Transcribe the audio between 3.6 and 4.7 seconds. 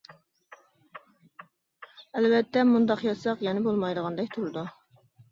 بولمايدىغاندەك تۇرىدۇ.